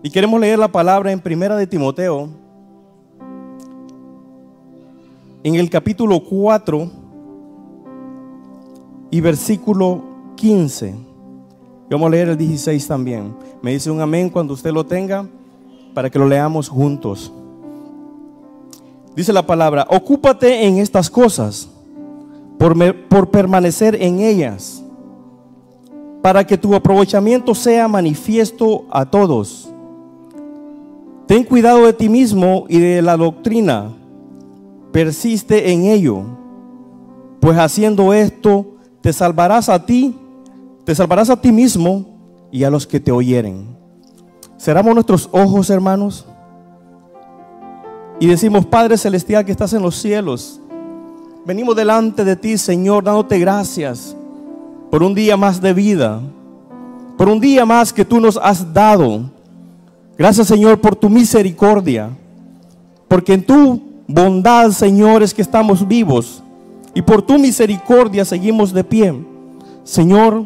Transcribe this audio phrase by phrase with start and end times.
[0.00, 2.28] Y queremos leer la palabra en Primera de Timoteo,
[5.42, 6.88] en el capítulo 4
[9.10, 10.02] y versículo
[10.36, 10.94] 15.
[11.90, 13.34] Vamos a leer el 16 también.
[13.60, 15.26] Me dice un amén cuando usted lo tenga
[15.94, 17.32] para que lo leamos juntos.
[19.16, 21.68] Dice la palabra, ocúpate en estas cosas
[22.56, 22.76] por,
[23.08, 24.80] por permanecer en ellas,
[26.22, 29.67] para que tu aprovechamiento sea manifiesto a todos.
[31.28, 33.92] Ten cuidado de ti mismo y de la doctrina.
[34.90, 36.22] Persiste en ello,
[37.38, 38.64] pues haciendo esto
[39.02, 40.16] te salvarás a ti,
[40.86, 42.06] te salvarás a ti mismo
[42.50, 43.76] y a los que te oyeren.
[44.58, 46.24] Cerramos nuestros ojos, hermanos,
[48.18, 50.62] y decimos, Padre Celestial que estás en los cielos,
[51.44, 54.16] venimos delante de ti, Señor, dándote gracias
[54.90, 56.22] por un día más de vida,
[57.18, 59.36] por un día más que tú nos has dado
[60.18, 62.10] Gracias Señor por tu misericordia,
[63.06, 66.42] porque en tu bondad Señor es que estamos vivos
[66.92, 69.14] y por tu misericordia seguimos de pie.
[69.84, 70.44] Señor,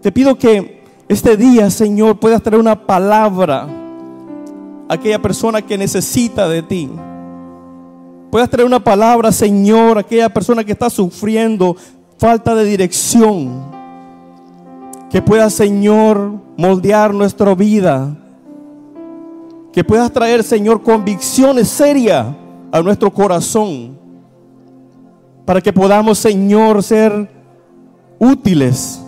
[0.00, 3.66] te pido que este día Señor puedas traer una palabra
[4.88, 6.88] a aquella persona que necesita de ti.
[8.30, 11.76] Puedas traer una palabra, Señor, a aquella persona que está sufriendo
[12.16, 13.64] falta de dirección.
[15.10, 18.16] Que pueda, Señor, moldear nuestra vida
[19.72, 22.26] que puedas traer, Señor, convicciones serias
[22.72, 23.98] a nuestro corazón.
[25.44, 27.28] Para que podamos, Señor, ser
[28.18, 29.00] útiles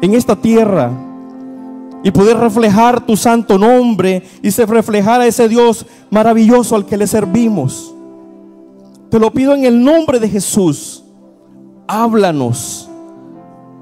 [0.00, 0.90] en esta tierra
[2.02, 6.98] y poder reflejar tu santo nombre y se reflejar a ese Dios maravilloso al que
[6.98, 7.94] le servimos.
[9.10, 11.02] Te lo pido en el nombre de Jesús.
[11.86, 12.90] Háblanos.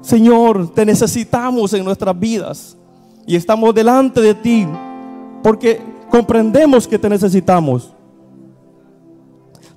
[0.01, 2.77] Señor, te necesitamos en nuestras vidas
[3.25, 4.67] y estamos delante de ti
[5.41, 5.81] porque
[6.13, 7.91] comprendemos que te necesitamos.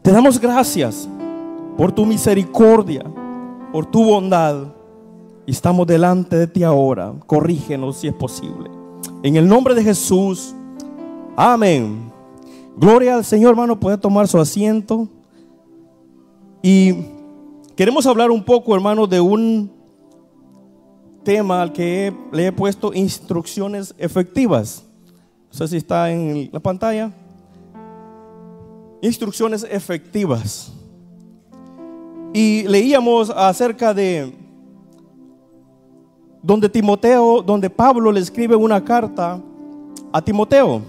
[0.02, 1.08] Te damos gracias
[1.78, 3.02] por tu misericordia,
[3.72, 4.66] por tu bondad.
[5.46, 7.14] Y estamos delante de ti ahora.
[7.26, 8.70] Corrígenos si es posible.
[9.22, 10.54] En el nombre de Jesús.
[11.34, 12.12] Amén.
[12.76, 13.80] Gloria al Señor, hermano.
[13.80, 15.08] Puede tomar su asiento.
[16.62, 16.96] Y
[17.74, 19.70] queremos hablar un poco, hermano, de un
[21.24, 24.85] tema al que le he puesto instrucciones efectivas.
[25.56, 27.10] No sé si está en la pantalla.
[29.00, 30.70] Instrucciones efectivas.
[32.34, 34.34] Y leíamos acerca de
[36.42, 39.40] donde Timoteo, donde Pablo le escribe una carta
[40.12, 40.82] a Timoteo.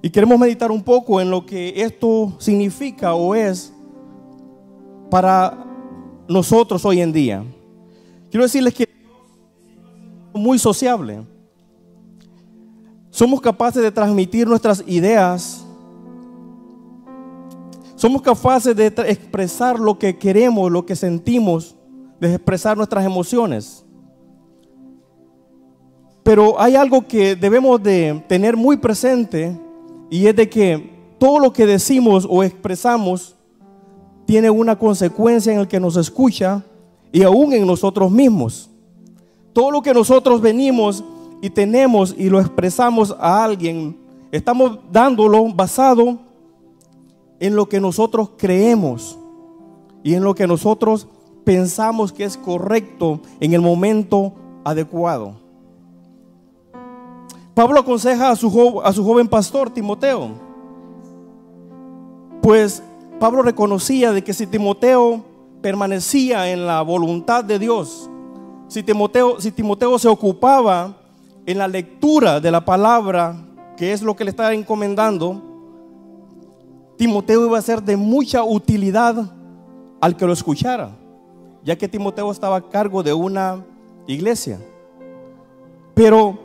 [0.00, 3.72] Y queremos meditar un poco en lo que esto significa o es
[5.10, 5.58] para
[6.28, 7.42] nosotros hoy en día.
[8.30, 8.90] Quiero decirles que es
[10.40, 11.24] muy sociable.
[13.10, 15.64] Somos capaces de transmitir nuestras ideas.
[17.96, 21.74] Somos capaces de expresar lo que queremos, lo que sentimos,
[22.20, 23.84] de expresar nuestras emociones.
[26.22, 29.58] Pero hay algo que debemos de tener muy presente
[30.10, 33.36] y es de que todo lo que decimos o expresamos
[34.26, 36.62] tiene una consecuencia en el que nos escucha
[37.10, 38.70] y aún en nosotros mismos.
[39.52, 41.02] Todo lo que nosotros venimos
[41.40, 43.96] y tenemos y lo expresamos a alguien,
[44.30, 46.18] estamos dándolo basado
[47.38, 49.18] en lo que nosotros creemos
[50.02, 51.06] y en lo que nosotros
[51.44, 54.34] pensamos que es correcto en el momento
[54.64, 55.34] adecuado.
[57.54, 60.30] Pablo aconseja a su, a su joven pastor Timoteo,
[62.42, 62.82] pues
[63.18, 65.24] Pablo reconocía de que si Timoteo
[65.60, 68.08] permanecía en la voluntad de Dios,
[68.68, 70.99] si Timoteo, si Timoteo se ocupaba
[71.50, 73.34] en la lectura de la palabra,
[73.76, 75.42] que es lo que le está encomendando,
[76.96, 79.32] Timoteo iba a ser de mucha utilidad
[80.00, 80.90] al que lo escuchara,
[81.64, 83.64] ya que Timoteo estaba a cargo de una
[84.06, 84.60] iglesia.
[85.94, 86.38] Pero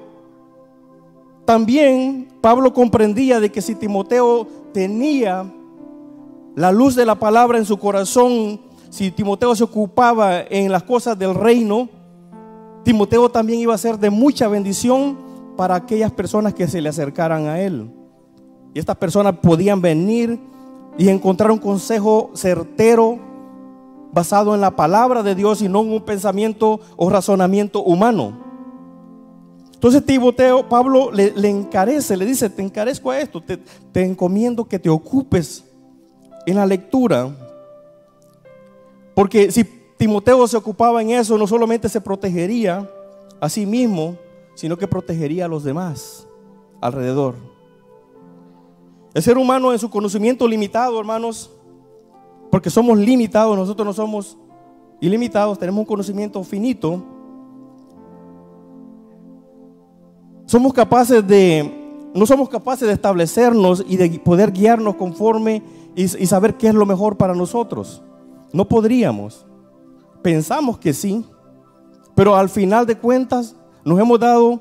[1.45, 5.45] también Pablo comprendía de que si Timoteo tenía
[6.55, 8.59] la luz de la palabra en su corazón,
[8.89, 11.89] si Timoteo se ocupaba en las cosas del reino,
[12.85, 15.17] Timoteo también iba a ser de mucha bendición
[15.57, 17.89] para aquellas personas que se le acercaran a él.
[18.75, 20.39] Y estas personas podían venir
[20.95, 23.17] y encontrar un consejo certero
[24.13, 28.37] basado en la palabra de Dios y no en un pensamiento o razonamiento humano.
[29.73, 33.57] Entonces Timoteo, Pablo le, encarece, le dice, te encarezco a esto, te,
[33.91, 35.63] te encomiendo que te ocupes
[36.45, 37.35] en la lectura.
[39.15, 39.63] Porque si
[39.97, 42.89] Timoteo se ocupaba en eso, no solamente se protegería
[43.39, 44.17] a sí mismo,
[44.55, 46.27] sino que protegería a los demás.
[46.81, 47.35] alrededor.
[49.13, 51.49] El ser humano en su conocimiento limitado, hermanos,
[52.51, 54.37] porque somos limitados, nosotros no somos
[54.99, 57.01] ilimitados, tenemos un conocimiento finito.
[60.45, 65.63] Somos capaces de no somos capaces de establecernos y de poder guiarnos conforme
[65.95, 68.03] y, y, saber qué es lo mejor para nosotros.
[68.53, 69.45] No podríamos.
[70.25, 71.23] Pensamos que sí,
[72.15, 74.59] pero al final de cuentas nos hemos dado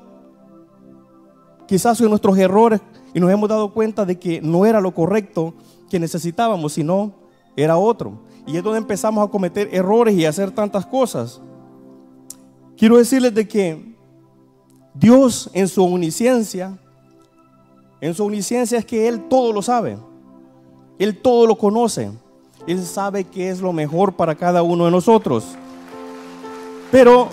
[1.67, 2.81] quizás en nuestros errores
[3.15, 5.55] y nos hemos dado cuenta de que no era lo correcto
[5.89, 7.15] que necesitábamos, sino
[7.55, 8.19] era otro.
[8.45, 11.41] Y es donde empezamos a cometer errores y a hacer tantas cosas.
[12.77, 13.97] Quiero decirles de que
[14.93, 16.77] Dios en su omnisciencia
[18.01, 19.97] en su omnisciencia es que Él todo lo sabe.
[20.99, 22.11] Él todo lo conoce.
[22.67, 25.45] Él sabe qué es lo mejor para cada uno de nosotros.
[26.91, 27.29] Pero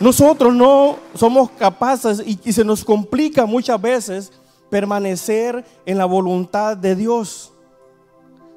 [0.00, 4.32] nosotros no somos capaces y, y, se nos complica muchas veces
[4.70, 7.52] permanecer en la voluntad de Dios.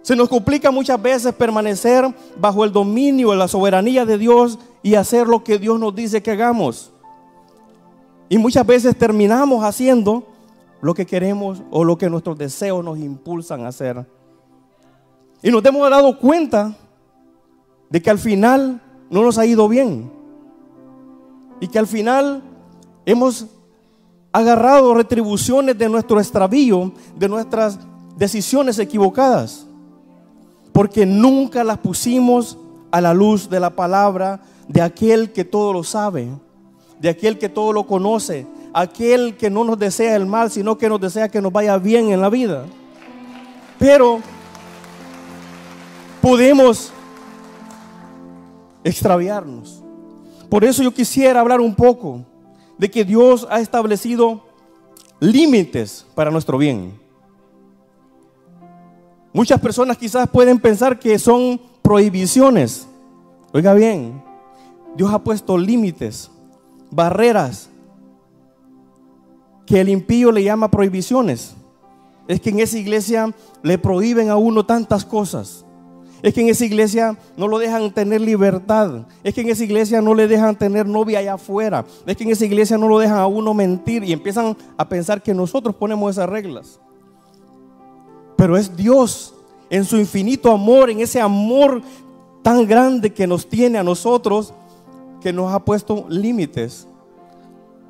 [0.02, 5.28] Se nos complica muchas veces permanecer bajo el dominio, la soberanía de Dios y hacer
[5.28, 6.92] lo que Dios nos dice que hagamos.
[8.30, 10.24] Y muchas veces terminamos haciendo
[10.82, 14.06] lo que queremos o lo que nuestros deseos nos impulsan a hacer.
[15.44, 16.74] Y nos hemos dado cuenta
[17.90, 20.10] de que al final no nos ha ido bien.
[21.60, 22.42] Y que al final
[23.06, 23.48] hemos
[24.32, 27.78] agarrado retribuciones de nuestro extravío, de nuestras
[28.16, 29.68] decisiones equivocadas.
[30.72, 32.58] Porque nunca las pusimos
[32.90, 36.30] a la luz de la palabra de aquel que todo lo sabe,
[37.02, 40.88] de aquel que todo lo conoce, aquel que no nos desea el mal, sino que
[40.88, 42.66] nos desea que nos vaya bien en la vida.
[43.78, 44.22] Pero
[46.24, 46.94] podemos
[48.82, 49.84] extraviarnos.
[50.50, 52.22] Por eso yo quisiera hablar un poco
[52.78, 54.42] de que Dios ha establecido
[55.20, 56.98] límites para nuestro bien.
[59.34, 62.88] Muchas personas quizás pueden pensar que son prohibiciones.
[63.52, 64.24] Oiga bien,
[64.96, 66.32] Dios ha puesto límites,
[66.90, 67.70] barreras
[69.66, 71.54] que el impío le llama prohibiciones.
[72.30, 75.66] Es que en esa iglesia le prohíben a uno tantas cosas.
[76.24, 79.06] Es que en esa iglesia no lo dejan tener libertad.
[79.24, 81.86] Es que en esa iglesia no le dejan tener novia allá afuera.
[82.08, 85.22] Es que en esa iglesia no lo dejan a uno mentir y empiezan a pensar
[85.22, 86.80] que nosotros ponemos esas reglas.
[88.36, 89.36] Pero es Dios
[89.70, 91.84] en su infinito amor, en ese amor
[92.42, 94.54] tan grande que nos tiene a nosotros,
[95.22, 96.88] que nos ha puesto límites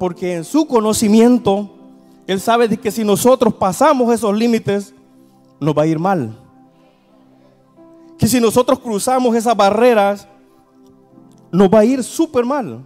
[0.03, 1.69] porque en su conocimiento,
[2.27, 4.93] Él sabe de que si nosotros pasamos esos límites,
[5.61, 6.37] nos va a ir mal.
[8.23, 10.29] Que si nosotros cruzamos esas barreras,
[11.51, 12.85] nos va a ir súper mal.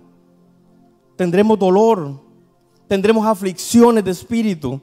[1.15, 2.19] Tendremos dolor,
[2.87, 4.81] tendremos aflicciones de espíritu,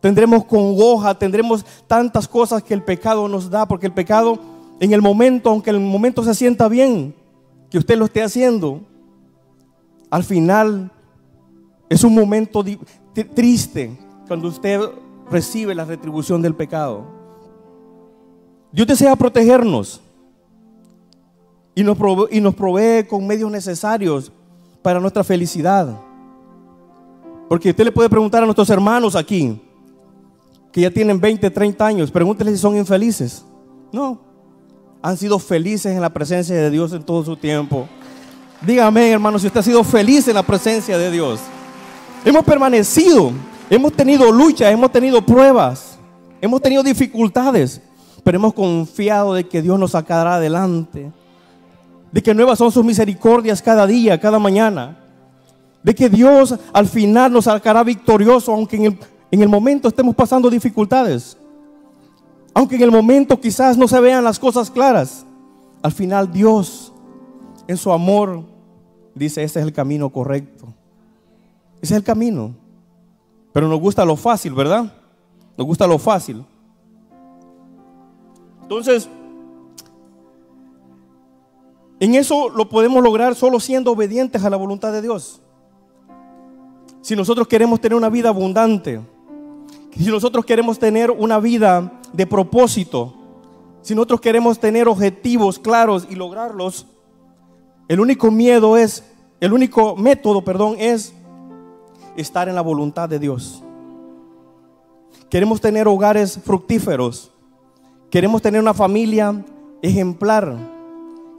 [0.00, 4.38] tendremos congoja, tendremos tantas cosas que el pecado nos da, porque el pecado
[4.78, 7.12] en el momento, aunque el momento se sienta bien,
[7.68, 8.82] que usted lo esté haciendo,
[10.08, 10.92] al final
[11.88, 12.64] es un momento
[13.34, 13.98] triste
[14.28, 14.82] cuando usted
[15.28, 17.19] recibe la retribución del pecado.
[18.72, 20.00] Dios desea protegernos
[21.74, 24.30] y nos, provee, y nos provee con medios necesarios
[24.82, 25.98] para nuestra felicidad.
[27.48, 29.60] Porque usted le puede preguntar a nuestros hermanos aquí,
[30.70, 33.44] que ya tienen 20, 30 años, pregúntele si son infelices.
[33.92, 34.20] No,
[35.02, 37.88] han sido felices en la presencia de Dios en todo su tiempo.
[38.62, 41.40] Dígame, hermano, si usted ha sido feliz en la presencia de Dios.
[42.24, 43.32] Hemos permanecido,
[43.70, 45.98] hemos tenido lucha, hemos tenido pruebas,
[46.40, 47.80] hemos tenido dificultades,
[48.22, 51.10] pero hemos confiado de que Dios nos sacará adelante,
[52.12, 54.98] de que nuevas son sus misericordias cada día, cada mañana,
[55.82, 58.98] de que Dios al final nos sacará victorioso, aunque en el,
[59.30, 61.36] en el momento estemos pasando dificultades,
[62.52, 65.24] aunque en el momento quizás no se vean las cosas claras,
[65.82, 66.92] al final Dios
[67.66, 68.42] en su amor
[69.14, 70.66] dice, este es el camino correcto.
[71.80, 72.54] Ese es el camino.
[73.52, 74.92] Pero nos gusta lo fácil, ¿verdad?
[75.56, 76.44] Nos gusta lo fácil.
[78.70, 79.08] Entonces,
[81.98, 85.42] en eso lo podemos lograr solo siendo obedientes a la voluntad de Dios.
[87.00, 89.00] Si nosotros queremos tener una vida abundante,
[89.98, 93.12] si nosotros queremos tener una vida de propósito,
[93.82, 96.86] si nosotros queremos tener objetivos claros y lograrlos,
[97.88, 99.02] el único miedo es,
[99.40, 101.12] el único método, perdón, es
[102.16, 103.64] estar en la voluntad de Dios.
[105.28, 107.32] Queremos tener hogares fructíferos.
[108.10, 109.44] Queremos tener una familia
[109.82, 110.56] ejemplar.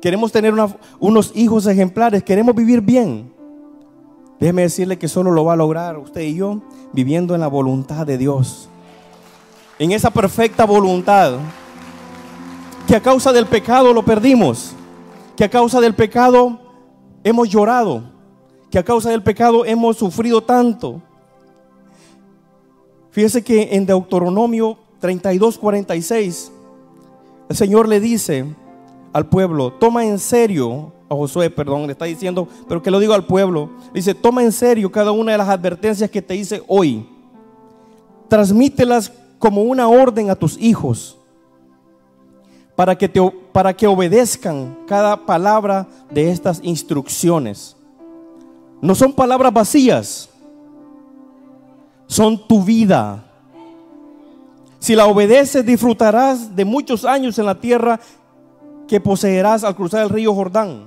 [0.01, 0.53] Queremos tener
[0.99, 2.23] unos hijos ejemplares.
[2.23, 3.31] Queremos vivir bien.
[4.39, 6.61] Déjeme decirle que solo lo va a lograr usted y yo
[6.93, 8.69] viviendo en la voluntad de Dios.
[9.77, 11.33] En esa perfecta voluntad
[12.87, 14.73] que a causa del pecado lo perdimos,
[15.35, 16.59] que a causa del pecado
[17.23, 18.03] hemos llorado,
[18.71, 21.01] que a causa del pecado hemos sufrido tanto.
[23.11, 26.51] Fíjese que en Deuteronomio 32, 46,
[27.51, 28.45] el Señor le dice
[29.11, 33.13] al pueblo, toma en serio, a Josué, perdón, le está diciendo, pero que lo digo
[33.13, 37.05] al pueblo, dice, toma en serio cada una de las advertencias que te hice hoy,
[38.29, 41.17] transmítelas como una orden a tus hijos,
[42.77, 43.19] para que, te,
[43.51, 47.75] para que obedezcan cada palabra de estas instrucciones.
[48.81, 50.29] No son palabras vacías,
[52.07, 53.25] son tu vida.
[54.81, 57.99] Si la obedeces, disfrutarás de muchos años en la tierra
[58.87, 60.85] que poseerás al cruzar el río Jordán.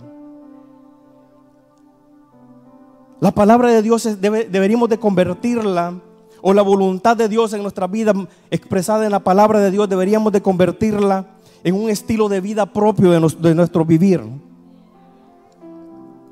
[3.21, 5.95] La palabra de Dios deberíamos de convertirla,
[6.43, 8.13] o la voluntad de Dios en nuestra vida
[8.51, 11.27] expresada en la palabra de Dios, deberíamos de convertirla
[11.63, 14.21] en un estilo de vida propio de nuestro vivir.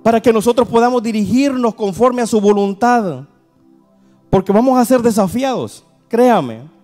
[0.02, 3.22] Para que nosotros podamos dirigirnos conforme a su voluntad.
[4.30, 6.81] Porque vamos a ser desafiados, créame.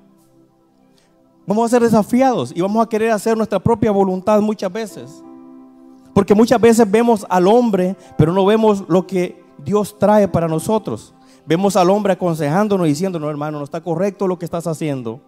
[1.48, 5.24] Vamos a ser desafiados y vamos a querer hacer nuestra propia voluntad muchas veces.
[6.12, 11.14] Porque muchas veces vemos al hombre, pero no vemos lo que Dios trae para nosotros.
[11.46, 15.22] Vemos al hombre aconsejándonos y diciendo, no hermano, no está correcto lo que estás haciendo.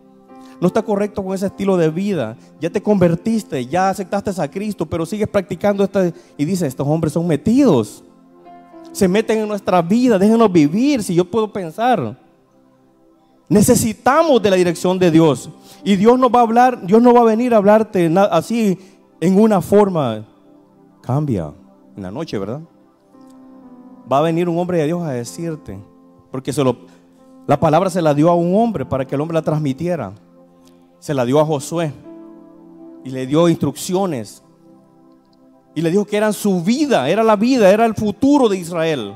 [0.60, 2.36] No está correcto con ese estilo de vida.
[2.60, 6.12] Ya te convertiste, ya aceptaste a Cristo, pero sigues practicando esta...
[6.36, 8.04] Y dice, estos hombres son metidos.
[8.92, 12.14] Se meten en nuestra vida, déjenos vivir, si yo puedo pensar.
[13.48, 15.48] Necesitamos de la dirección de Dios.
[15.84, 18.78] Y Dios no va a hablar, Dios no va a venir a hablarte así
[19.20, 20.26] en una forma.
[21.02, 21.52] Cambia
[21.96, 22.60] en la noche, ¿verdad?
[24.10, 25.78] Va a venir un hombre de Dios a decirte,
[26.30, 26.62] porque se
[27.46, 30.12] la palabra se la dio a un hombre para que el hombre la transmitiera.
[30.98, 31.92] Se la dio a Josué
[33.04, 34.42] y le dio instrucciones.
[35.74, 39.14] Y le dijo que era su vida, era la vida, era el futuro de Israel.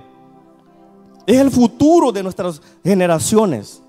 [1.27, 3.83] Es el futuro de nuestras generaciones.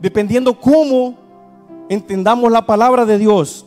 [0.00, 1.14] Dependiendo cómo
[1.90, 3.66] entendamos la palabra de Dios.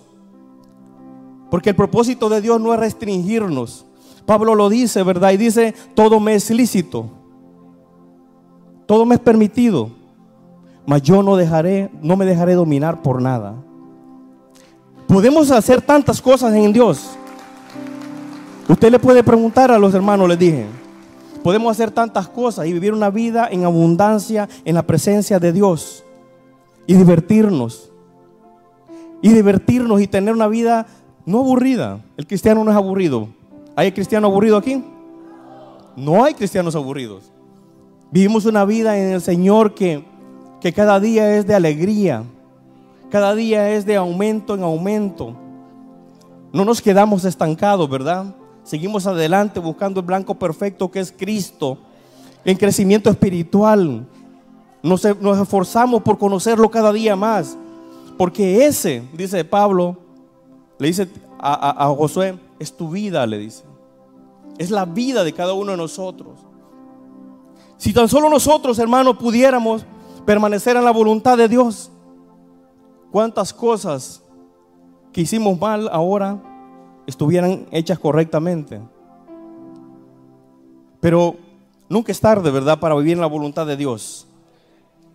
[1.51, 3.85] Porque el propósito de Dios no es restringirnos.
[4.25, 5.33] Pablo lo dice, ¿verdad?
[5.33, 7.05] Y dice, todo me es lícito.
[8.87, 9.89] Todo me es permitido.
[10.87, 13.55] Mas yo no dejaré, no me dejaré dominar por nada.
[15.05, 17.11] Podemos hacer tantas cosas en Dios.
[18.69, 20.65] Usted le puede preguntar a los hermanos, les dije.
[21.43, 26.05] Podemos hacer tantas cosas y vivir una vida en abundancia en la presencia de Dios.
[26.87, 27.92] Y divertirnos
[29.23, 30.85] y divertirnos y tener una vida
[31.25, 32.01] no aburrida.
[32.17, 33.29] El cristiano no es aburrido.
[33.73, 34.83] ¿Hay cristiano aburrido aquí?
[35.95, 37.31] No hay cristianos aburridos.
[38.11, 40.03] Vivimos una vida en el Señor que,
[40.59, 42.25] que cada día es de alegría.
[43.09, 45.33] Cada día es de aumento en aumento.
[46.51, 48.35] No nos quedamos estancados, ¿verdad?
[48.65, 51.77] Seguimos adelante buscando el blanco perfecto que es Cristo.
[52.43, 54.05] En crecimiento espiritual.
[54.81, 57.57] Nos, nos esforzamos por conocerlo cada día más.
[58.17, 59.97] Porque ese, dice Pablo,
[60.79, 61.07] le dice
[61.39, 63.63] a, Josué, es tu vida, le dice.
[64.57, 66.39] Es la vida de cada uno de nosotros.
[67.77, 69.85] Si tan solo nosotros, hermanos, pudiéramos
[70.25, 71.91] permanecer en la voluntad de Dios,
[73.11, 74.23] cuántas cosas
[75.11, 76.41] que hicimos mal ahora
[77.05, 78.81] estuvieran hechas correctamente.
[80.99, 81.35] Pero
[81.89, 84.25] nunca es tarde, ¿verdad?, para vivir en la voluntad de Dios.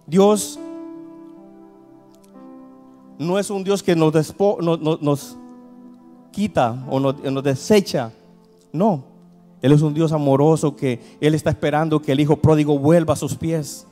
[0.07, 0.59] Dios
[3.19, 4.13] no es un Dios que nos,
[5.03, 5.37] nos
[6.31, 8.13] quita o nos, nos desecha.
[8.73, 9.05] No,
[9.61, 13.17] Él es un Dios amoroso que Él está esperando que el Hijo pródigo vuelva a
[13.17, 13.87] sus pies.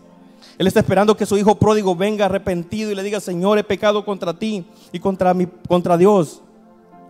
[0.58, 4.04] Él está esperando que su hijo pródigo venga arrepentido y le diga, Señor, he pecado
[4.04, 6.40] contra ti y contra, mi, contra Dios.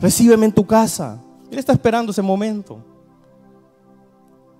[0.00, 1.23] Recíbeme en tu casa.
[1.50, 2.78] Él está esperando ese momento.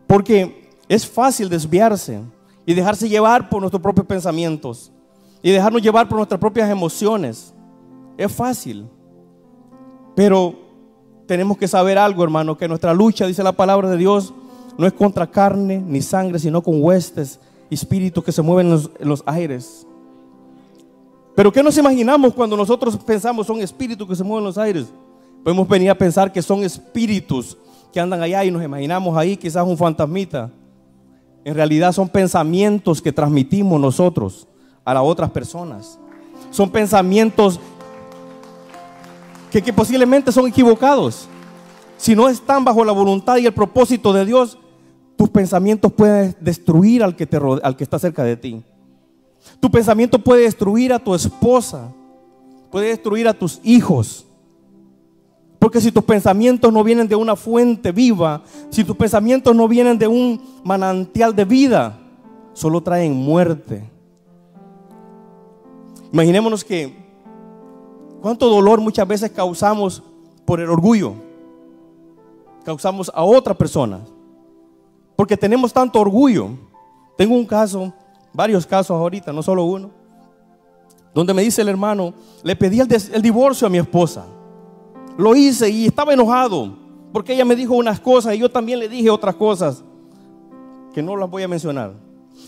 [0.07, 2.21] Porque es fácil desviarse
[2.65, 4.93] y dejarse llevar por nuestros propios pensamientos
[5.43, 7.55] y dejarnos llevar por nuestras propias emociones.
[8.17, 8.89] Es fácil.
[10.15, 10.55] Pero
[11.27, 14.33] tenemos que saber algo, hermano, que nuestra lucha, dice la palabra de Dios,
[14.79, 18.67] no es contra carne ni sangre, sino con huestes y espíritus que se mueven
[18.99, 19.87] en los, aires.
[21.35, 24.87] Pero ¿qué nos imaginamos cuando nosotros pensamos son espíritus que se mueven en los aires?
[25.43, 27.57] Podemos venir a pensar que son espíritus
[27.93, 30.51] que andan allá y nos imaginamos ahí quizás un fantasmita.
[31.45, 34.49] En realidad son pensamientos que transmitimos nosotros
[34.87, 35.99] a las otras personas.
[36.51, 37.61] Son pensamientos
[39.51, 41.29] que, posiblemente son equivocados.
[41.99, 44.57] Si no están bajo la voluntad y el propósito de Dios,
[45.17, 48.63] tus pensamientos pueden destruir al que, te, al que está cerca de ti.
[49.59, 51.93] Tu pensamiento puede destruir a tu esposa,
[52.71, 54.27] puede destruir a tus hijos.
[55.59, 59.99] Porque si tus pensamientos no vienen de una fuente viva, si tus pensamientos no vienen
[59.99, 61.99] de un manantial de vida,
[62.53, 63.96] solo traen muerte.
[66.17, 66.97] Imaginémonos que
[68.23, 70.03] cuánto dolor muchas veces causamos
[70.47, 71.13] por el orgullo.
[72.65, 74.01] Causamos a otra persona.
[75.15, 76.53] Porque tenemos tanto orgullo.
[77.19, 77.93] Tengo un caso,
[78.33, 79.91] varios casos ahorita, no solo uno,
[81.13, 84.25] donde me dice el hermano, le pedí el, divorcio a mi esposa.
[85.19, 86.79] Lo hice y estaba enojado
[87.13, 89.85] porque ella me dijo unas cosas y yo también le dije otras cosas
[90.95, 92.06] que no las voy a mencionar.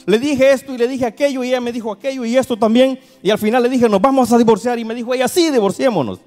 [0.08, 2.98] Le dije esto y le dije aquello y ella me dijo aquello y esto también.
[3.22, 4.78] Y al final le dije, nos vamos a divorciar.
[4.78, 6.18] Y me dijo ella, sí, divorciémonos.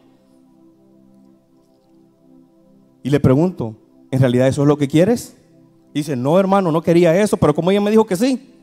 [3.02, 3.76] Y le pregunto,
[4.12, 5.36] ¿en realidad eso es lo que quieres?
[5.96, 8.54] dice, no hermano, no quería eso, pero como ella me dijo que sí.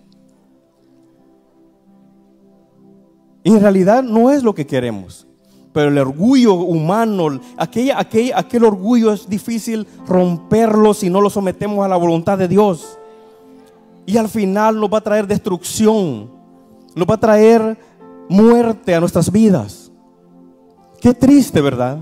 [3.43, 5.27] Y en realidad no es lo que queremos.
[5.73, 11.85] Pero el orgullo humano, aquella, aquel, aquel orgullo es difícil romperlo si no lo sometemos
[11.85, 12.99] a la voluntad de Dios.
[14.09, 16.31] Y al final nos va a traer destrucción,
[16.95, 17.77] nos va a traer
[18.27, 19.93] muerte a nuestras vidas.
[20.99, 21.99] Qué triste, ¿verdad?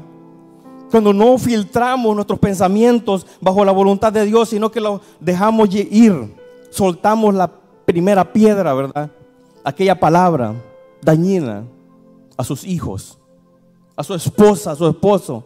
[0.89, 6.33] Cuando no filtramos nuestros pensamientos bajo la voluntad de Dios, sino que los dejamos ir,
[6.71, 7.51] soltamos la
[7.85, 9.11] primera piedra, ¿verdad?
[9.65, 10.55] Aquella palabra
[11.03, 11.65] dañina
[12.37, 13.19] a sus hijos,
[13.97, 15.43] a su esposa, a su esposo,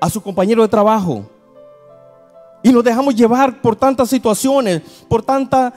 [0.00, 1.24] a su compañero de trabajo.
[2.66, 5.72] Y nos dejamos llevar por tantas situaciones, por tanta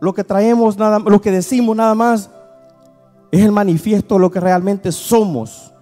[0.00, 2.28] lo que traemos, nada, lo que decimos nada más
[3.30, 5.72] es el manifiesto de lo que realmente somos.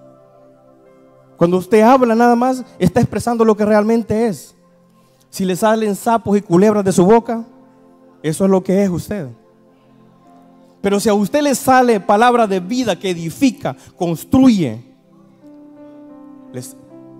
[1.38, 4.54] Cuando usted habla nada más, está expresando lo que realmente es.
[5.30, 7.42] Si le salen sapos y culebras de su boca,
[8.22, 9.26] eso es lo que es usted.
[10.82, 14.84] Pero si a usted le sale palabra de vida que edifica, construye,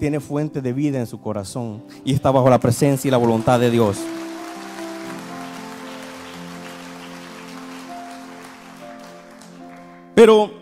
[0.00, 3.60] tiene fuente de vida en su corazón y está bajo la presencia y la voluntad
[3.60, 3.98] de Dios.
[10.16, 10.60] Pero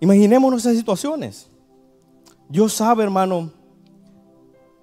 [0.00, 1.50] Imaginémonos esas situaciones.
[2.48, 3.50] Dios sabe, hermano,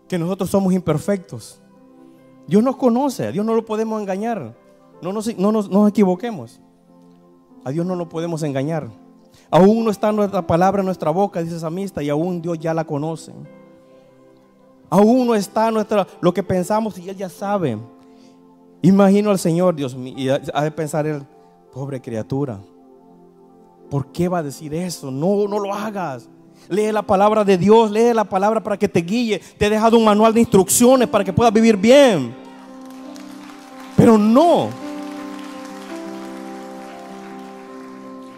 [0.08, 1.62] que nosotros somos imperfectos.
[2.48, 4.56] Dios nos conoce, a Dios no lo podemos engañar.
[5.02, 6.60] No nos, no nos, equivoquemos.
[7.64, 8.90] A Dios no lo podemos engañar.
[9.50, 12.84] Aún no está nuestra palabra en nuestra boca, dice Samista, y aún Dios ya la
[12.84, 13.32] conoce.
[14.90, 17.78] Aún no está nuestra, lo que pensamos y Él ya sabe.
[18.82, 21.24] Imagino al Señor, Dios mío, y ha de pensar Él,
[21.74, 22.60] pobre criatura.
[23.90, 25.12] ¿Por qué va a decir eso?
[25.12, 26.30] No, no lo hagas.
[26.70, 29.40] Lee la palabra de Dios, lee la palabra para que te guíe.
[29.58, 32.36] Te he dejado un manual de instrucciones para que puedas vivir bien.
[33.96, 34.70] Pero no.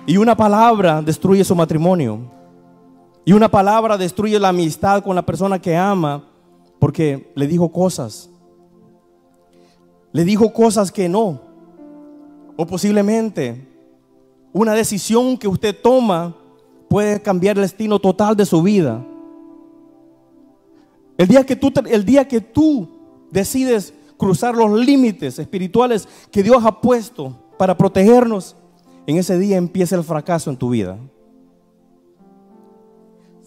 [0.08, 2.22] Y una palabra destruye su matrimonio.
[3.26, 6.24] Y una palabra destruye la amistad con la persona que ama
[6.80, 8.30] porque le dijo cosas.
[10.14, 11.42] Le dijo cosas que no.
[12.56, 13.68] O posiblemente
[14.54, 16.34] una decisión que usted toma
[16.90, 19.06] puede cambiar el destino total de su vida.
[21.18, 22.88] El día que tú, el día que tú
[23.30, 28.56] decides cruzar los límites espirituales que Dios ha puesto para protegernos,
[29.08, 31.00] en ese día empieza el fracaso en tu vida.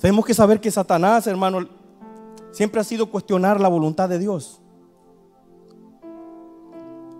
[0.00, 1.68] Tenemos que saber que Satanás, hermano,
[2.50, 4.60] siempre ha sido cuestionar la voluntad de Dios.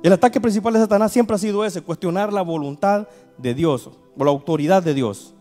[0.02, 4.24] El ataque principal de Satanás siempre ha sido ese, cuestionar la voluntad de Dios o
[4.24, 5.34] la autoridad de Dios.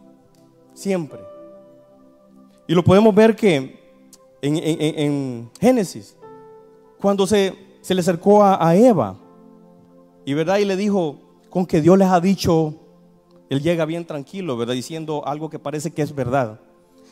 [0.74, 1.22] Siempre.
[2.68, 3.80] Y lo podemos ver que
[4.42, 6.18] en, Génesis,
[7.00, 9.16] cuando se, se le acercó a, Eva,
[10.26, 11.18] y verdad, y le dijo,
[11.50, 12.76] con que Dios les ha dicho,
[13.50, 14.76] él llega bien tranquilo, ¿verdad?
[14.76, 16.60] Diciendo algo que parece que es verdad.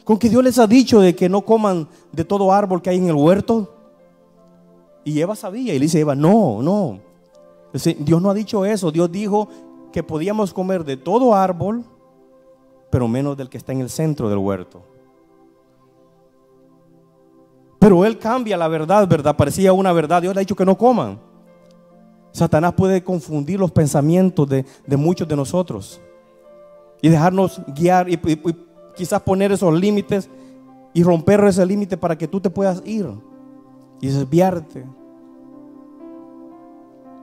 [0.03, 2.97] Con que Dios les ha dicho de que no coman de todo árbol que hay
[2.97, 3.73] en el huerto.
[5.03, 6.99] Y Eva sabía, y le dice Eva, no, no.
[7.99, 9.49] Dios no ha dicho eso, Dios dijo
[9.91, 11.83] que podíamos comer de todo árbol,
[12.91, 14.83] pero menos del que está en el centro del huerto.
[17.79, 19.35] Pero Él cambia la verdad, ¿verdad?
[19.35, 20.21] Parecía una verdad.
[20.21, 21.19] Dios le ha dicho que no coman.
[22.31, 24.65] Satanás puede confundir los pensamientos de,
[24.97, 26.01] muchos de nosotros
[27.01, 28.19] y dejarnos guiar y,
[28.95, 30.29] quizás poner esos límites
[30.93, 33.07] y romper ese límite para que tú te puedas ir
[34.01, 34.85] y desviarte.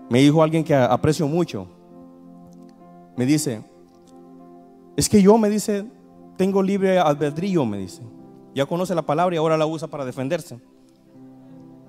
[0.08, 1.66] Me dijo alguien que aprecio mucho,
[3.16, 3.62] me dice,
[4.96, 5.86] es que yo, me dice,
[6.36, 8.02] tengo libre albedrío, me dice.
[8.54, 10.60] Ya conoce la palabra y ahora la usa para defenderse.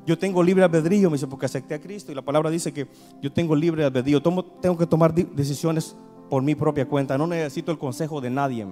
[0.07, 2.87] Yo tengo libre albedrío, me dice, porque acepté a Cristo y la palabra dice que
[3.21, 4.21] yo tengo libre albedrío.
[4.21, 5.95] tengo que tomar decisiones
[6.29, 7.17] por mi propia cuenta.
[7.17, 8.65] No necesito el consejo de nadie.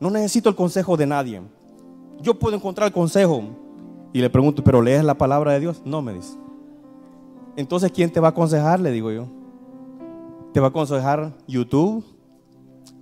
[0.00, 1.42] No necesito el consejo de nadie.
[2.20, 3.42] Yo puedo encontrar consejo.
[4.12, 5.82] Y le pregunto, ¿pero lees la palabra de Dios?
[5.84, 6.36] No, me dice.
[7.56, 8.80] Entonces, ¿quién te va a aconsejar?
[8.80, 9.26] Le digo yo.
[10.52, 12.04] ¿Te va a aconsejar YouTube?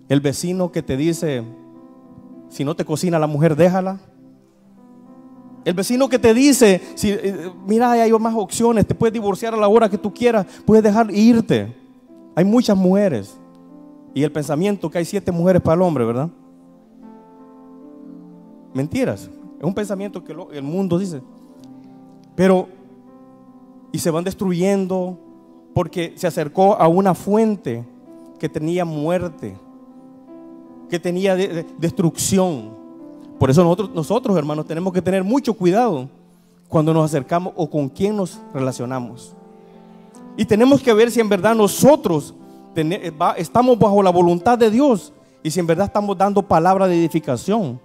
[0.08, 1.44] El vecino que te dice,
[2.48, 4.00] si no te cocina la mujer, déjala.
[5.64, 9.56] El vecino que te dice, si, eh, mira, hay más opciones, te puedes divorciar a
[9.56, 11.74] la hora que tú quieras, puedes dejar irte.
[12.36, 13.36] Hay muchas mujeres.
[14.14, 16.28] Y el pensamiento que hay siete mujeres para el hombre, ¿verdad?
[18.74, 19.30] Mentiras.
[19.58, 21.22] Es un pensamiento que el mundo dice.
[22.34, 22.68] Pero,
[23.90, 25.18] y se van destruyendo
[25.74, 27.84] porque se acercó a una fuente
[28.38, 29.56] que tenía muerte,
[30.90, 32.70] que tenía destrucción.
[33.38, 36.08] Por eso nosotros, nosotros, hermanos, tenemos que tener mucho cuidado
[36.68, 39.35] cuando nos acercamos o con quién nos relacionamos.
[40.36, 42.34] Y tenemos que ver si en verdad nosotros
[43.36, 47.80] estamos bajo la voluntad de Dios y si en verdad estamos dando palabra de edificación.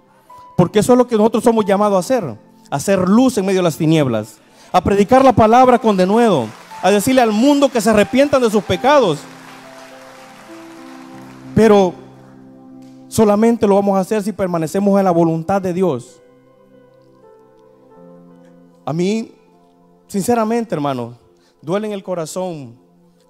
[0.56, 2.24] Porque eso es lo que nosotros somos llamados a hacer.
[2.24, 4.38] A hacer luz en medio de las tinieblas.
[4.70, 6.46] A predicar la palabra con denuedo.
[6.82, 9.20] A decirle al mundo que se arrepientan de sus pecados.
[11.54, 11.94] Pero
[13.08, 16.20] solamente lo vamos a hacer si permanecemos en la voluntad de Dios.
[18.84, 19.32] A mí,
[20.06, 21.21] sinceramente, hermano,
[21.62, 22.74] duele en el corazón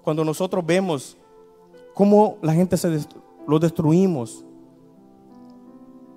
[0.01, 1.17] cuando nosotros vemos
[1.93, 3.05] cómo la gente se
[3.47, 4.43] lo destruimos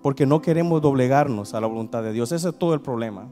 [0.02, 2.32] porque no queremos doblegarnos a la voluntad de Dios.
[2.32, 3.28] Ese es todo el problema.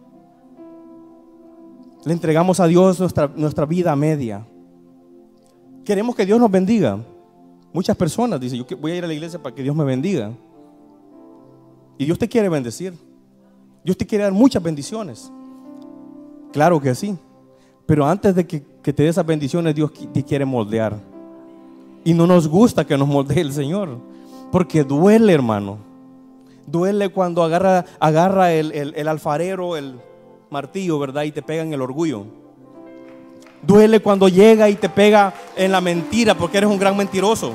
[2.05, 4.47] Le entregamos a Dios nuestra, nuestra vida media.
[5.85, 6.99] Queremos que Dios nos bendiga.
[7.73, 10.33] Muchas personas dicen, yo voy a ir a la iglesia para que Dios me bendiga.
[11.97, 12.95] Y Dios te quiere bendecir.
[13.85, 15.31] Dios te quiere dar muchas bendiciones.
[16.53, 17.17] Claro que sí.
[17.87, 20.97] Pero antes de que, te dé esas bendiciones, Dios te quiere moldear.
[22.05, 23.99] Y no nos gusta que nos moldee el Señor.
[24.51, 25.79] Porque duele, hermano.
[26.67, 29.97] Duele cuando agarra, agarra el, alfarero, el
[30.51, 31.25] martillo, ¿verdad?
[31.25, 32.25] Y te pega en el orgullo.
[33.63, 37.53] Duele cuando llega y te pega en la mentira porque eres un gran mentiroso.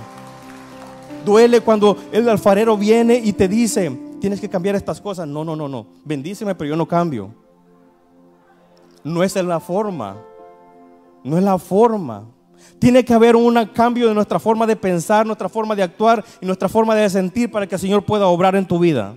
[1.25, 5.27] Duele cuando el alfarero viene y te dice, tienes que cambiar estas cosas.
[5.27, 5.85] No, no, no, no.
[6.03, 7.31] Bendíceme, pero yo no cambio.
[9.03, 10.17] No es la forma.
[11.23, 12.25] No es la forma.
[12.77, 16.45] Tiene que haber un cambio de nuestra forma de pensar, nuestra forma de actuar y
[16.45, 19.15] nuestra forma de sentir para que el Señor pueda obrar en tu vida.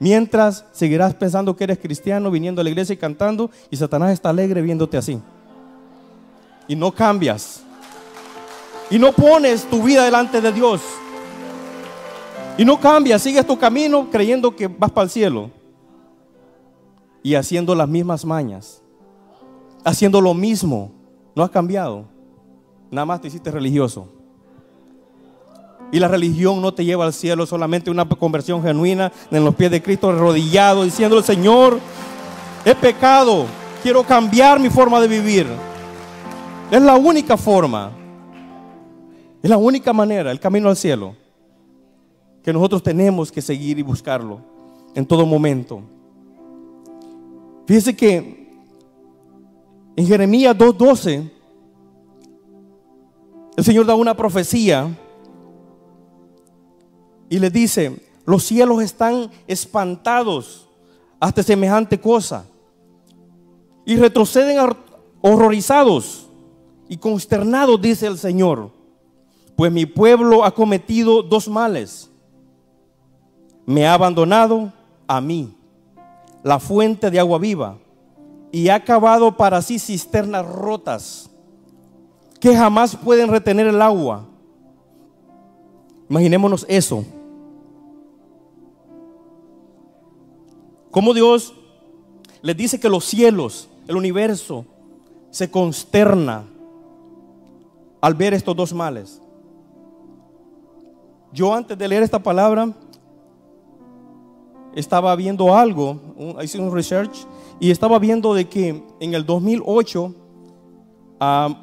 [0.00, 4.30] Mientras seguirás pensando que eres cristiano, viniendo a la iglesia y cantando, y Satanás está
[4.30, 5.20] alegre viéndote así.
[6.68, 7.62] Y no cambias.
[8.90, 10.80] Y no pones tu vida delante de Dios.
[12.56, 15.50] Y no cambias, sigues tu camino creyendo que vas para el cielo.
[17.22, 18.82] Y haciendo las mismas mañas.
[19.84, 20.92] Haciendo lo mismo.
[21.34, 22.06] No has cambiado.
[22.90, 24.08] Nada más te hiciste religioso.
[25.90, 29.70] Y la religión no te lleva al cielo, solamente una conversión genuina en los pies
[29.70, 31.78] de Cristo arrodillado, diciendo, Señor,
[32.64, 33.46] he pecado,
[33.82, 35.46] quiero cambiar mi forma de vivir.
[36.70, 37.90] Es la única forma,
[39.42, 41.14] es la única manera, el camino al cielo,
[42.42, 44.40] que nosotros tenemos que seguir y buscarlo
[44.94, 45.80] en todo momento.
[47.68, 48.48] Fíjese que
[49.94, 51.30] en Jeremías 2.12,
[53.58, 54.88] el Señor da una profecía
[57.28, 60.66] y le dice, los cielos están espantados
[61.20, 62.46] hasta semejante cosa
[63.84, 64.66] y retroceden
[65.20, 66.26] horrorizados
[66.88, 68.70] y consternados, dice el Señor,
[69.56, 72.10] pues mi pueblo ha cometido dos males.
[73.66, 74.72] Me ha abandonado
[75.06, 75.54] a mí,
[76.42, 77.78] la fuente de agua viva
[78.52, 81.30] y ha cavado para sí cisternas rotas
[82.40, 84.24] que jamás pueden retener el agua.
[86.08, 87.04] Imaginémonos eso.
[90.90, 91.54] Como Dios
[92.40, 94.64] les dice que los cielos, el universo,
[95.30, 96.44] se consterna
[98.00, 99.20] al ver estos dos males.
[101.32, 102.72] Yo antes de leer esta palabra
[104.78, 105.98] estaba viendo algo,
[106.40, 107.26] hice un research
[107.58, 110.14] y estaba viendo de que en el 2008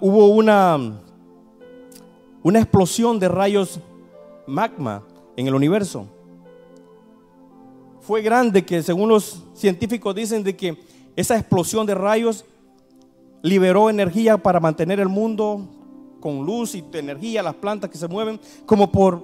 [0.01, 0.99] hubo una,
[2.43, 3.80] una explosión de rayos
[4.45, 5.01] magma
[5.38, 6.08] en el universo.
[8.01, 10.78] Fue grande que según los científicos dicen de que
[11.15, 12.43] esa explosión de rayos
[13.41, 15.65] liberó energía para mantener el mundo
[16.19, 19.23] con luz y energía, las plantas que se mueven, como por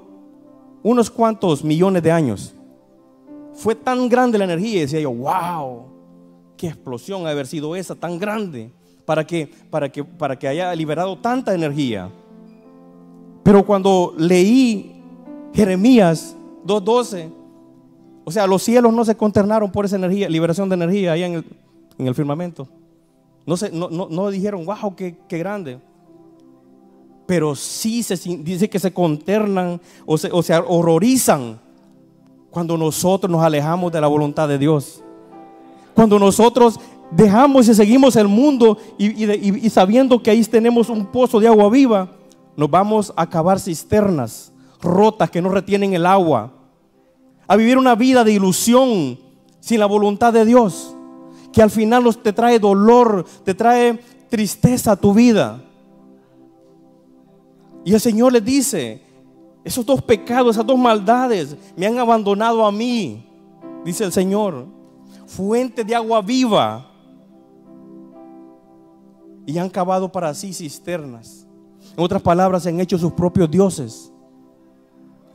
[0.82, 2.56] unos cuantos millones de años.
[3.54, 5.84] Fue tan grande la energía y decía yo, wow.
[6.58, 8.72] qué explosión ha haber sido esa tan grande
[9.06, 12.10] para que, para que, para que haya liberado tanta energía.
[13.44, 15.02] Pero cuando leí
[15.54, 16.36] Jeremías
[16.66, 17.32] 2.12,
[18.24, 21.44] o sea, los cielos no se conternaron por esa energía, liberación de energía ahí en
[21.98, 22.68] el, firmamento.
[23.46, 25.80] No, se, no, no, dijeron, wow, qué, qué grande
[27.32, 31.62] pero sí se dice que se conternan o se, o se horrorizan
[32.52, 35.02] cuando nosotros nos alejamos de la voluntad de Dios.
[35.96, 41.48] Cuando nosotros dejamos y seguimos el mundo y, sabiendo que ahí tenemos un pozo de
[41.48, 42.10] agua viva,
[42.56, 46.52] nos vamos a cavar cisternas rotas que no retienen el agua.
[47.48, 49.18] A vivir una vida de ilusión
[49.60, 50.96] sin la voluntad de Dios,
[51.54, 55.62] que al final te trae dolor, te trae tristeza a tu vida.
[57.86, 59.02] Y el Señor le dice,
[59.64, 63.26] esos dos pecados, esas dos maldades me han abandonado a mí,
[63.86, 64.66] dice el Señor,
[65.28, 66.88] fuente de agua viva.
[69.46, 71.48] Y han cavado para sí cisternas.
[71.98, 74.12] En otras palabras, se han hecho sus propios dioses.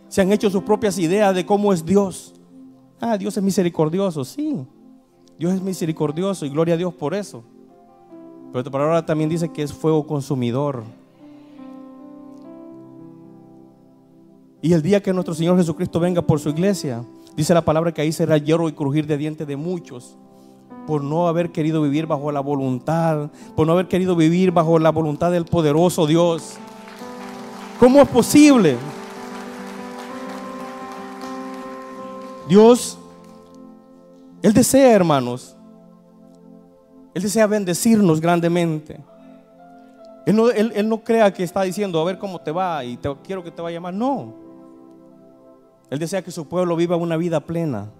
[0.08, 2.34] Se han hecho sus propias ideas de cómo es Dios.
[3.00, 4.64] Ah, Dios es misericordioso, sí.
[5.38, 7.44] Dios es misericordioso y gloria a Dios por eso.
[8.48, 10.84] Pero esta palabra también dice que es fuego consumidor.
[14.66, 17.04] Y el día que nuestro Señor Jesucristo venga por su iglesia,
[17.36, 20.16] dice la palabra que ahí será hierro y crujir de dientes de muchos
[20.88, 24.90] por no haber querido vivir bajo la voluntad, por no haber querido vivir bajo la
[24.90, 26.54] voluntad del poderoso Dios.
[27.78, 28.76] ¿Cómo es posible?
[32.48, 32.98] Dios,
[34.42, 35.56] Él desea, hermanos,
[37.14, 38.98] Él desea bendecirnos grandemente.
[40.26, 43.08] Él no, él no, crea que está diciendo, a ver cómo te va y te,
[43.22, 43.96] quiero que te vaya mal.
[43.96, 44.45] No.
[45.90, 47.90] Él desea que su pueblo viva una vida plena.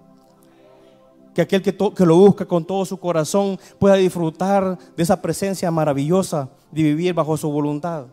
[1.35, 6.49] Que aquel que, lo busca con todo su corazón pueda disfrutar de esa presencia maravillosa
[6.70, 8.07] de vivir bajo su voluntad.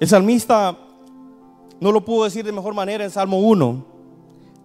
[0.00, 0.76] El salmista
[1.78, 3.84] no lo pudo decir de mejor manera en Salmo 1.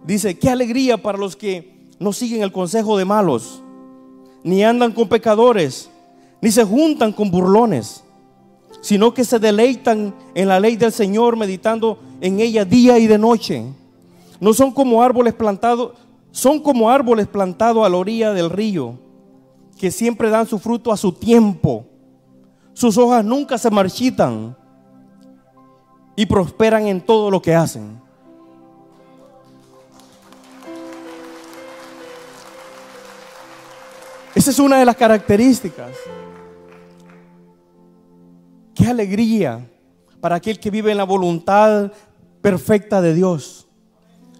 [0.04, 3.62] Dice, qué alegría para los que no siguen el consejo de malos,
[4.42, 5.90] ni andan con pecadores,
[6.40, 8.04] ni se juntan con burlones
[8.80, 13.18] sino que se deleitan en la ley del Señor, meditando en ella día y de
[13.18, 13.64] noche.
[14.40, 15.92] No son como árboles plantados,
[16.30, 18.98] son como árboles plantados a la orilla del río,
[19.78, 21.86] que siempre dan su fruto a su tiempo.
[22.72, 24.56] Sus hojas nunca se marchitan
[26.14, 28.00] y prosperan en todo lo que hacen.
[34.34, 35.90] Esa es una de las características
[38.78, 39.68] Qué alegría
[40.20, 41.90] para aquel que vive en la voluntad
[42.40, 43.66] perfecta de Dios.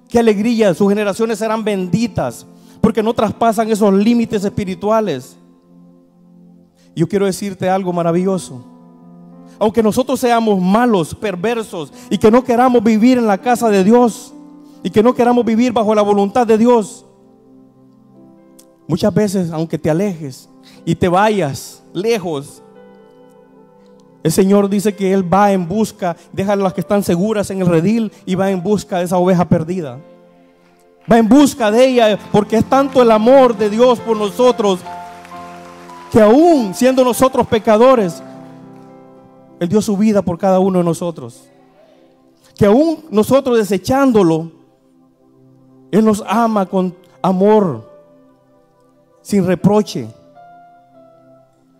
[0.09, 2.47] Qué alegría, sus generaciones serán benditas
[2.81, 5.37] porque no traspasan esos límites espirituales.
[6.95, 8.65] Yo quiero decirte algo maravilloso.
[9.59, 14.33] Aunque nosotros seamos malos, perversos y que no queramos vivir en la casa de Dios
[14.83, 17.05] y que no queramos vivir bajo la voluntad de Dios,
[18.87, 20.49] muchas veces, aunque te alejes
[20.85, 22.63] y te vayas lejos,
[24.23, 27.67] el Señor dice que Él va en busca, deja las que están seguras en el
[27.67, 29.99] redil y va en busca de esa oveja perdida.
[31.11, 34.81] Va en busca de ella porque es tanto el amor de Dios por nosotros
[36.11, 38.23] que aún siendo nosotros pecadores,
[39.61, 41.45] Él dio su vida por cada uno de nosotros.
[42.57, 44.51] Que aún nosotros desechándolo,
[45.91, 47.89] Él nos ama con amor,
[49.23, 50.09] sin reproche.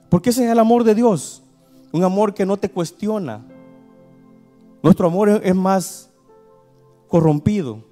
[0.09, 1.43] Porque ese es el amor de Dios.
[1.93, 3.45] Un amor que no te cuestiona.
[4.83, 6.11] Nuestro amor es más
[7.09, 7.83] corrompido.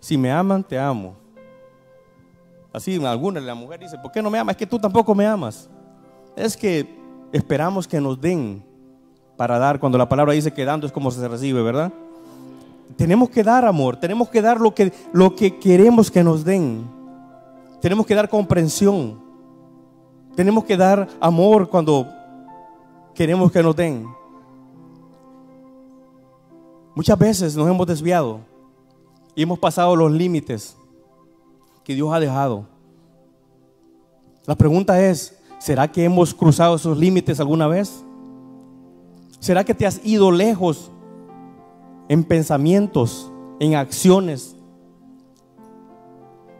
[0.00, 1.14] Si me aman, te amo.
[2.72, 4.52] Así alguna la mujer dice, ¿por qué no me amas?
[4.54, 5.70] Es que tú tampoco me amas.
[6.36, 6.86] Es que
[7.32, 8.62] esperamos que nos den
[9.36, 9.80] para dar.
[9.80, 11.92] Cuando la palabra dice que dando es como se recibe, ¿verdad?
[12.96, 16.86] Tenemos que dar amor, tenemos que dar lo que, lo que queremos que nos den.
[17.80, 19.18] Tenemos que dar comprensión.
[20.34, 22.06] Tenemos que dar amor cuando
[23.16, 24.06] queremos que nos den.
[26.94, 28.40] Muchas veces nos hemos desviado
[29.34, 30.76] y hemos pasado los límites
[31.82, 32.66] que Dios ha dejado.
[34.44, 38.04] La pregunta es, ¿será que hemos cruzado esos límites alguna vez?
[39.40, 40.90] ¿Será que te has ido lejos
[42.08, 44.56] en pensamientos, en acciones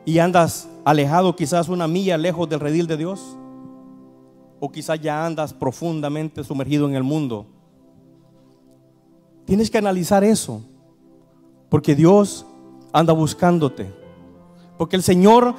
[0.05, 3.37] y andas alejado quizás una milla lejos del redil de Dios?
[4.61, 7.47] O quizás ya andas profundamente sumergido en el mundo.
[9.45, 10.63] Tienes que analizar eso,
[11.69, 12.47] porque Dios
[12.93, 13.93] anda buscándote,
[14.77, 15.55] porque el Señor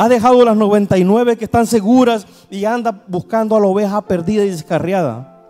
[0.00, 4.50] Ha dejado las 99 que están seguras y anda buscando a la oveja perdida y
[4.50, 5.44] descarriada.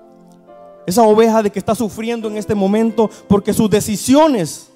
[0.87, 4.71] Esa oveja de que está sufriendo en este momento porque sus decisiones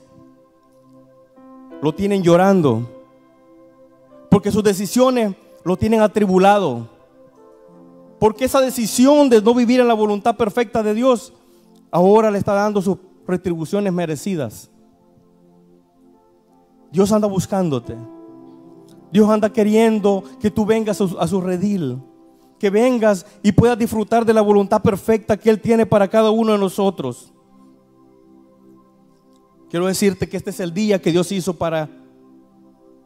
[1.81, 2.87] lo tienen llorando.
[4.31, 6.87] Porque sus decisiones lo tienen atribulado.
[8.23, 11.33] Porque esa decisión de no vivir en la voluntad perfecta de Dios
[11.91, 14.71] ahora le está dando sus retribuciones merecidas.
[16.93, 17.97] Dios anda buscándote.
[19.11, 22.01] Dios anda queriendo que tú vengas a su, redil.
[22.61, 26.53] Que vengas y puedas disfrutar de la voluntad perfecta que Él tiene para cada uno
[26.53, 27.33] de nosotros.
[29.69, 31.91] Quiero decirte que este es el día que Dios hizo para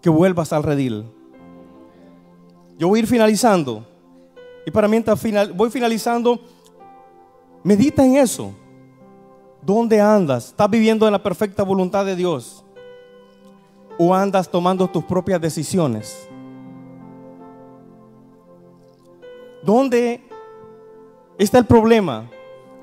[0.02, 1.06] que vuelvas al redil.
[2.76, 3.95] Yo voy a ir finalizando.
[4.66, 6.40] Y para mientras final, voy finalizando,
[7.62, 8.52] medita en eso.
[9.62, 10.48] ¿Dónde andas?
[10.48, 12.64] ¿Estás viviendo en la perfecta voluntad de Dios?
[13.96, 16.28] ¿O andas tomando tus propias decisiones?
[19.62, 20.20] ¿Dónde
[21.38, 22.28] está el problema?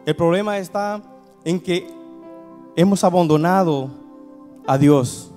[0.06, 1.02] El problema está
[1.44, 1.88] en que
[2.78, 3.90] hemos abandonado
[4.66, 5.32] a Dios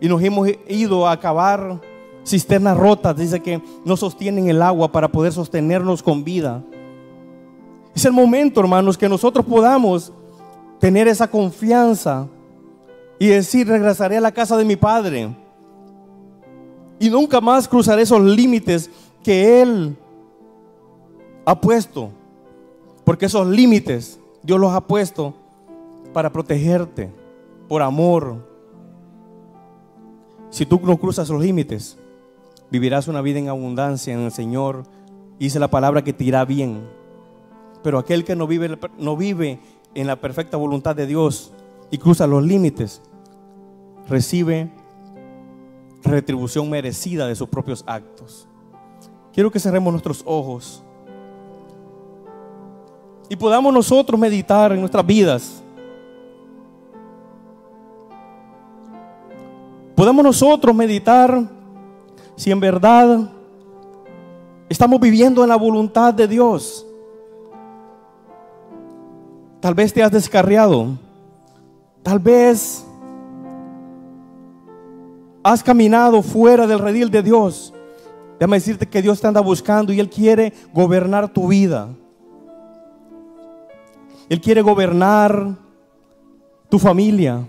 [0.00, 1.80] y nos hemos ido a acabar
[2.26, 6.62] cisternas rotas, dice que no sostienen el agua para poder sostenernos con vida.
[7.94, 10.12] Es el momento, hermanos, que nosotros podamos
[10.80, 12.26] tener esa confianza
[13.18, 15.34] y decir, regresaré a la casa de mi padre.
[16.98, 18.90] Y nunca más cruzaré esos límites
[19.22, 19.96] que Él
[21.44, 22.10] ha puesto.
[23.04, 25.34] Porque esos límites Dios los ha puesto
[26.12, 27.10] para protegerte,
[27.68, 28.36] por amor.
[30.50, 31.96] Si tú no cruzas los límites,
[32.76, 34.82] vivirás una vida en abundancia en el Señor.
[35.38, 36.86] Dice la palabra que te irá bien.
[37.82, 39.60] Pero aquel que no vive, no vive
[39.94, 41.52] en la perfecta voluntad de Dios
[41.90, 43.00] y cruza los límites,
[44.08, 44.70] recibe
[46.02, 48.46] retribución merecida de sus propios actos.
[49.32, 50.82] Quiero que cerremos nuestros ojos
[53.30, 55.62] y podamos nosotros meditar en nuestras vidas.
[59.94, 61.55] Podamos nosotros meditar
[62.36, 63.30] si en verdad
[64.68, 66.86] estamos viviendo en la voluntad de Dios.
[69.60, 70.98] Tal vez te has descarriado.
[72.02, 72.86] Tal vez
[75.42, 77.72] has caminado fuera del redil de Dios.
[78.38, 81.88] Déjame decirte que Dios te anda buscando y Él quiere gobernar tu vida.
[84.28, 85.56] Él quiere gobernar
[86.68, 87.46] tu familia.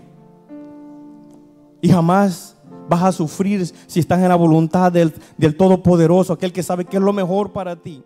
[1.80, 2.56] Y jamás
[2.88, 6.96] vas a sufrir si estás en la voluntad del, del Todopoderoso, aquel que sabe que
[6.96, 8.02] es lo mejor para ti.